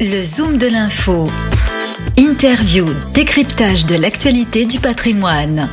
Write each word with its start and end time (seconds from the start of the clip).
Le 0.00 0.22
Zoom 0.22 0.58
de 0.58 0.66
l'info. 0.66 1.24
Interview, 2.18 2.86
décryptage 3.14 3.86
de 3.86 3.94
l'actualité 3.96 4.66
du 4.66 4.78
patrimoine. 4.78 5.68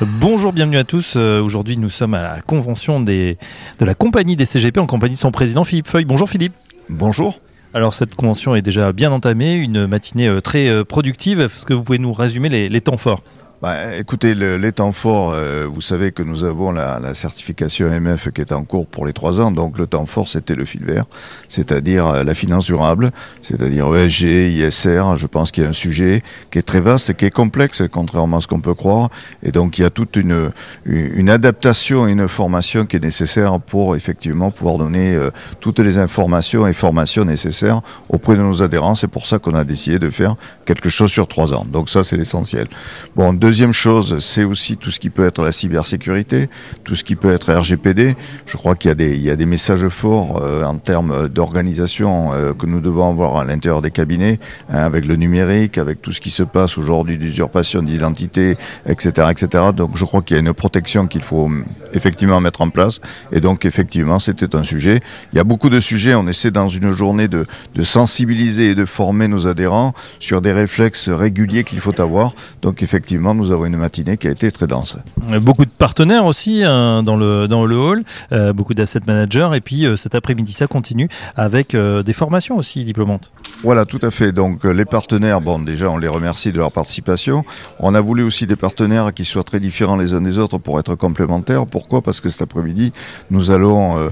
Bonjour, 0.00 0.52
bienvenue 0.52 0.76
à 0.78 0.84
tous. 0.84 1.14
Euh, 1.16 1.40
Aujourd'hui, 1.40 1.78
nous 1.78 1.88
sommes 1.88 2.14
à 2.14 2.22
la 2.22 2.40
convention 2.42 3.00
des, 3.00 3.38
de 3.78 3.84
la 3.84 3.94
compagnie 3.94 4.36
des 4.36 4.44
CGP 4.44 4.80
en 4.80 4.86
compagnie 4.86 5.14
de 5.14 5.20
son 5.20 5.30
président 5.30 5.64
Philippe 5.64 5.88
Feuille. 5.88 6.04
Bonjour 6.04 6.28
Philippe. 6.28 6.52
Bonjour. 6.90 7.40
Alors 7.74 7.94
cette 7.94 8.16
convention 8.16 8.54
est 8.54 8.62
déjà 8.62 8.92
bien 8.92 9.10
entamée, 9.10 9.54
une 9.54 9.86
matinée 9.86 10.28
euh, 10.28 10.40
très 10.40 10.68
euh, 10.68 10.84
productive. 10.84 11.40
Est-ce 11.40 11.64
que 11.64 11.72
vous 11.72 11.82
pouvez 11.82 11.98
nous 11.98 12.12
résumer 12.12 12.50
les, 12.50 12.68
les 12.68 12.80
temps 12.82 12.98
forts? 12.98 13.22
Bah, 13.62 13.94
écoutez, 13.96 14.34
le- 14.34 14.56
les 14.56 14.72
temps 14.72 14.90
forts, 14.90 15.30
euh, 15.32 15.68
vous 15.72 15.80
savez 15.80 16.10
que 16.10 16.24
nous 16.24 16.42
avons 16.42 16.72
la, 16.72 16.98
la 16.98 17.14
certification 17.14 17.86
MF 17.88 18.32
qui 18.32 18.40
est 18.40 18.50
en 18.50 18.64
cours 18.64 18.88
pour 18.88 19.06
les 19.06 19.12
trois 19.12 19.40
ans. 19.40 19.52
Donc 19.52 19.78
le 19.78 19.86
temps 19.86 20.04
fort, 20.04 20.26
c'était 20.26 20.56
le 20.56 20.64
fil 20.64 20.84
vert, 20.84 21.04
c'est-à-dire 21.48 22.08
euh, 22.08 22.24
la 22.24 22.34
finance 22.34 22.64
durable, 22.64 23.12
c'est-à-dire 23.40 23.86
ESG, 23.94 24.24
ISR. 24.50 25.14
Je 25.16 25.28
pense 25.28 25.52
qu'il 25.52 25.62
y 25.62 25.66
a 25.66 25.68
un 25.68 25.72
sujet 25.72 26.24
qui 26.50 26.58
est 26.58 26.62
très 26.62 26.80
vaste 26.80 27.10
et 27.10 27.14
qui 27.14 27.24
est 27.26 27.30
complexe, 27.30 27.84
contrairement 27.92 28.38
à 28.38 28.40
ce 28.40 28.48
qu'on 28.48 28.60
peut 28.60 28.74
croire. 28.74 29.10
Et 29.44 29.52
donc 29.52 29.78
il 29.78 29.82
y 29.82 29.84
a 29.84 29.90
toute 29.90 30.16
une, 30.16 30.50
une 30.84 31.30
adaptation 31.30 32.08
et 32.08 32.10
une 32.10 32.26
formation 32.26 32.84
qui 32.84 32.96
est 32.96 33.04
nécessaire 33.04 33.60
pour 33.60 33.94
effectivement 33.94 34.50
pouvoir 34.50 34.78
donner 34.78 35.14
euh, 35.14 35.30
toutes 35.60 35.78
les 35.78 35.98
informations 35.98 36.66
et 36.66 36.72
formations 36.72 37.24
nécessaires 37.24 37.80
auprès 38.08 38.34
de 38.34 38.42
nos 38.42 38.60
adhérents. 38.60 38.96
C'est 38.96 39.06
pour 39.06 39.24
ça 39.26 39.38
qu'on 39.38 39.54
a 39.54 39.62
décidé 39.62 40.00
de 40.00 40.10
faire 40.10 40.34
quelque 40.64 40.88
chose 40.88 41.12
sur 41.12 41.28
trois 41.28 41.54
ans. 41.54 41.64
Donc 41.64 41.90
ça, 41.90 42.02
c'est 42.02 42.16
l'essentiel. 42.16 42.66
Bon, 43.14 43.32
deuxième 43.52 43.74
chose, 43.74 44.18
c'est 44.20 44.44
aussi 44.44 44.78
tout 44.78 44.90
ce 44.90 44.98
qui 44.98 45.10
peut 45.10 45.26
être 45.26 45.42
la 45.42 45.52
cybersécurité, 45.52 46.48
tout 46.84 46.96
ce 46.96 47.04
qui 47.04 47.16
peut 47.16 47.34
être 47.34 47.52
RGPD. 47.52 48.16
Je 48.46 48.56
crois 48.56 48.74
qu'il 48.76 48.88
y 48.88 49.28
a 49.30 49.36
des, 49.36 49.44
messages 49.44 49.86
forts 49.88 50.40
euh, 50.42 50.64
en 50.64 50.76
termes 50.76 51.28
d'organisation 51.28 52.32
euh, 52.32 52.54
que 52.54 52.64
nous 52.64 52.80
devons 52.80 53.10
avoir 53.10 53.36
à 53.36 53.44
l'intérieur 53.44 53.82
des 53.82 53.90
cabinets, 53.90 54.38
hein, 54.70 54.78
avec 54.78 55.04
le 55.04 55.16
numérique, 55.16 55.76
avec 55.76 56.00
tout 56.00 56.12
ce 56.12 56.22
qui 56.22 56.30
se 56.30 56.42
passe 56.42 56.78
aujourd'hui 56.78 57.18
d'usurpation 57.18 57.82
d'identité, 57.82 58.56
etc., 58.86 59.28
etc. 59.30 59.64
Donc 59.76 59.98
je 59.98 60.06
crois 60.06 60.22
qu'il 60.22 60.36
y 60.36 60.38
a 60.38 60.40
une 60.40 60.54
protection 60.54 61.06
qu'il 61.06 61.22
faut 61.22 61.44
hum, 61.44 61.66
effectivement 61.92 62.40
mettre 62.40 62.62
en 62.62 62.70
place. 62.70 63.02
Et 63.32 63.40
donc 63.40 63.66
effectivement, 63.66 64.18
c'était 64.18 64.56
un 64.56 64.62
sujet. 64.62 65.00
Il 65.34 65.36
y 65.36 65.40
a 65.40 65.44
beaucoup 65.44 65.68
de 65.68 65.80
sujets. 65.80 66.14
On 66.14 66.26
essaie 66.26 66.50
dans 66.50 66.68
une 66.68 66.92
journée 66.92 67.28
de, 67.28 67.44
de 67.74 67.82
sensibiliser 67.82 68.70
et 68.70 68.74
de 68.74 68.86
former 68.86 69.28
nos 69.28 69.46
adhérents 69.46 69.92
sur 70.20 70.40
des 70.40 70.52
réflexes 70.52 71.10
réguliers 71.10 71.64
qu'il 71.64 71.80
faut 71.80 72.00
avoir. 72.00 72.32
Donc 72.62 72.82
effectivement, 72.82 73.34
nous 73.34 73.41
avons 73.50 73.66
une 73.66 73.76
matinée 73.76 74.16
qui 74.16 74.28
a 74.28 74.30
été 74.30 74.50
très 74.50 74.66
dense. 74.66 74.96
Euh, 75.30 75.40
Beaucoup 75.40 75.64
de 75.64 75.70
partenaires 75.70 76.26
aussi 76.26 76.62
hein, 76.64 77.02
dans, 77.02 77.16
le, 77.16 77.48
dans 77.48 77.64
le 77.66 77.76
hall, 77.76 78.04
euh, 78.32 78.52
beaucoup 78.52 78.74
d'asset 78.74 79.00
managers. 79.06 79.50
Et 79.54 79.60
puis 79.60 79.86
euh, 79.86 79.96
cet 79.96 80.14
après-midi, 80.14 80.52
ça 80.52 80.66
continue 80.66 81.08
avec 81.36 81.74
euh, 81.74 82.02
des 82.02 82.12
formations 82.12 82.56
aussi 82.56 82.84
diplômantes. 82.84 83.32
Voilà, 83.64 83.84
tout 83.84 83.98
à 84.02 84.10
fait. 84.10 84.32
Donc 84.32 84.64
les 84.64 84.84
partenaires, 84.84 85.40
bon 85.40 85.58
déjà 85.58 85.90
on 85.90 85.98
les 85.98 86.08
remercie 86.08 86.52
de 86.52 86.58
leur 86.58 86.72
participation. 86.72 87.44
On 87.80 87.94
a 87.94 88.00
voulu 88.00 88.22
aussi 88.22 88.46
des 88.46 88.56
partenaires 88.56 89.12
qui 89.14 89.24
soient 89.24 89.44
très 89.44 89.60
différents 89.60 89.96
les 89.96 90.14
uns 90.14 90.20
des 90.20 90.38
autres 90.38 90.58
pour 90.58 90.78
être 90.78 90.94
complémentaires. 90.94 91.66
Pourquoi? 91.66 92.02
Parce 92.02 92.20
que 92.20 92.28
cet 92.28 92.42
après-midi, 92.42 92.92
nous 93.30 93.50
allons 93.50 94.10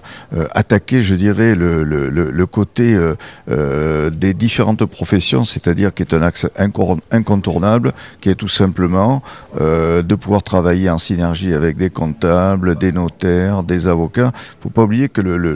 attaquer, 0.53 1.03
je 1.03 1.15
dirais, 1.15 1.55
le, 1.55 1.83
le, 1.83 2.09
le, 2.09 2.31
le 2.31 2.47
côté 2.47 2.97
des 3.49 4.35
différentes 4.35 4.85
professions, 4.85 5.45
c'est-à-dire 5.45 5.93
qui 5.93 6.03
est 6.03 6.15
un 6.15 6.23
axe 6.23 6.47
incontournable, 7.11 7.93
qui 8.21 8.29
est 8.31 8.35
tout 8.35 8.49
simplement 8.49 9.10
euh, 9.61 10.03
de 10.03 10.15
pouvoir 10.15 10.43
travailler 10.43 10.91
en 10.91 10.99
synergie 10.99 11.55
avec 11.55 11.77
des 11.77 11.91
comptables, 11.91 12.77
des 12.77 12.93
notaires, 12.93 13.63
des 13.63 13.89
avocats. 13.89 14.33
faut 14.61 14.71
pas 14.71 14.83
oublier 14.83 15.09
que 15.09 15.21
le, 15.21 15.37
le, 15.37 15.55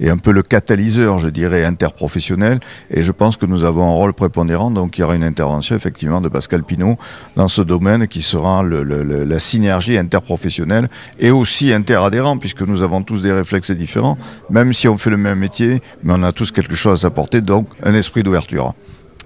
est 0.00 0.10
un 0.10 0.16
peu 0.16 0.32
le 0.32 0.42
catalyseur, 0.42 1.18
je 1.18 1.28
dirais, 1.28 1.64
interprofessionnel, 1.64 2.60
et 2.90 3.02
je 3.02 3.12
pense 3.12 3.36
que 3.36 3.46
nous 3.46 3.64
avons 3.64 3.86
un 3.86 3.94
rôle 3.94 4.12
prépondérant, 4.12 4.70
donc 4.70 4.98
il 4.98 5.02
y 5.02 5.04
aura 5.04 5.14
une 5.14 5.24
intervention 5.24 5.76
effectivement 5.76 6.20
de 6.20 6.28
Pascal 6.28 6.64
Pinault 6.64 6.96
dans 7.36 7.48
ce 7.48 7.62
domaine 7.62 8.08
qui 8.08 8.22
sera 8.22 8.62
la 8.62 9.38
synergie 9.38 9.96
interprofessionnelle 9.96 10.88
et 11.18 11.30
aussi 11.30 11.72
interadhérent, 11.72 12.38
puisque 12.38 12.62
nous 12.62 12.82
avons 12.82 13.02
tous 13.02 13.22
des 13.22 13.32
réflexes 13.32 13.70
différents, 13.70 14.18
même 14.50 14.72
si 14.72 14.88
on 14.88 14.98
fait 14.98 15.10
le 15.10 15.16
même 15.16 15.38
métier, 15.38 15.80
mais 16.02 16.14
on 16.16 16.22
a 16.22 16.32
tous 16.32 16.50
quelque 16.50 16.74
chose 16.74 16.94
à 16.94 16.96
s'apporter, 16.96 17.40
donc 17.40 17.68
un 17.82 17.94
esprit 17.94 18.22
d'ouverture. 18.22 18.74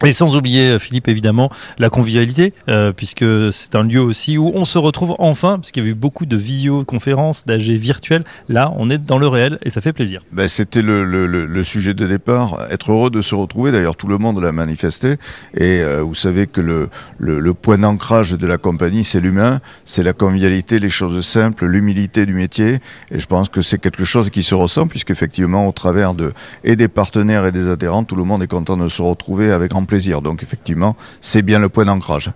Et 0.04 0.12
sans 0.12 0.36
oublier, 0.36 0.70
euh, 0.70 0.78
Philippe, 0.78 1.08
évidemment, 1.08 1.50
la 1.78 1.90
convivialité, 1.90 2.52
euh, 2.68 2.92
puisque 2.92 3.24
c'est 3.52 3.74
un 3.74 3.82
lieu 3.82 4.00
aussi 4.00 4.38
où 4.38 4.52
on 4.54 4.64
se 4.64 4.78
retrouve 4.78 5.16
enfin, 5.18 5.58
parce 5.58 5.72
qu'il 5.72 5.82
y 5.82 5.86
a 5.86 5.90
eu 5.90 5.94
beaucoup 5.94 6.24
de 6.24 6.36
visioconférences, 6.36 7.46
d'AG 7.46 7.62
virtuels. 7.62 8.24
Là, 8.48 8.72
on 8.76 8.90
est 8.90 8.98
dans 8.98 9.18
le 9.18 9.26
réel 9.26 9.58
et 9.62 9.70
ça 9.70 9.80
fait 9.80 9.92
plaisir. 9.92 10.22
Ben, 10.32 10.46
C'était 10.46 10.82
le, 10.82 11.62
sujet 11.64 11.94
de 11.94 12.06
départ, 12.06 12.60
être 12.70 12.92
heureux 12.92 13.10
de 13.10 13.22
se 13.22 13.34
retrouver. 13.34 13.72
D'ailleurs, 13.72 13.96
tout 13.96 14.06
le 14.06 14.18
monde 14.18 14.40
l'a 14.40 14.52
manifesté. 14.52 15.16
Et 15.54 15.80
euh, 15.80 16.02
vous 16.02 16.14
savez 16.14 16.46
que 16.46 16.60
le, 16.60 16.88
le, 17.18 17.40
le 17.40 17.54
point 17.54 17.78
d'ancrage 17.78 18.32
de 18.32 18.46
la 18.46 18.56
compagnie, 18.56 19.04
c'est 19.04 19.20
l'humain, 19.20 19.60
c'est 19.84 20.02
la 20.02 20.12
convivialité, 20.12 20.78
les 20.78 20.90
choses 20.90 21.26
simples, 21.26 21.66
l'humilité 21.66 22.24
du 22.24 22.34
métier. 22.34 22.78
Et 23.10 23.18
je 23.18 23.26
pense 23.26 23.48
que 23.48 23.62
c'est 23.62 23.78
quelque 23.78 24.04
chose 24.04 24.30
qui 24.30 24.42
se 24.44 24.54
ressent, 24.54 24.86
puisqu'effectivement, 24.86 25.66
au 25.66 25.72
travers 25.72 26.14
de 26.14 26.32
et 26.64 26.76
des 26.76 26.88
partenaires 26.88 27.46
et 27.46 27.52
des 27.52 27.68
adhérents, 27.68 28.04
tout 28.04 28.16
le 28.16 28.24
monde 28.24 28.42
est 28.42 28.48
content 28.48 28.76
de 28.76 28.88
se 28.88 29.02
retrouver 29.02 29.50
avec 29.50 29.72
grand 29.72 29.87
plaisir. 29.88 30.22
Donc, 30.22 30.44
effectivement, 30.44 30.94
c'est 31.20 31.42
bien 31.42 31.58
le 31.58 31.68
point 31.68 31.84
d'ancrage. 31.84 32.30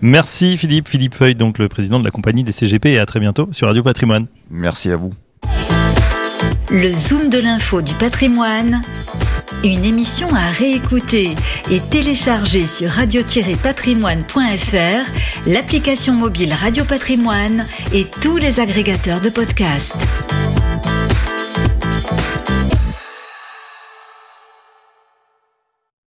Merci 0.00 0.56
Philippe, 0.56 0.88
Philippe 0.88 1.14
Feuille, 1.14 1.34
donc 1.34 1.58
le 1.58 1.68
président 1.68 1.98
de 1.98 2.04
la 2.04 2.10
compagnie 2.10 2.44
des 2.44 2.52
CGP, 2.52 2.92
et 2.92 2.98
à 2.98 3.06
très 3.06 3.20
bientôt 3.20 3.48
sur 3.52 3.66
Radio 3.66 3.82
Patrimoine. 3.82 4.26
Merci 4.50 4.90
à 4.90 4.96
vous. 4.96 5.12
Le 6.70 6.88
Zoom 6.88 7.28
de 7.28 7.38
l'info 7.38 7.82
du 7.82 7.92
patrimoine. 7.94 8.82
Une 9.64 9.84
émission 9.84 10.28
à 10.34 10.50
réécouter 10.52 11.34
et 11.70 11.80
télécharger 11.80 12.66
sur 12.66 12.90
radio-patrimoine.fr, 12.90 15.48
l'application 15.48 16.14
mobile 16.14 16.54
Radio 16.54 16.84
Patrimoine 16.84 17.66
et 17.92 18.06
tous 18.22 18.36
les 18.36 18.60
agrégateurs 18.60 19.20
de 19.20 19.28
podcasts. 19.28 19.96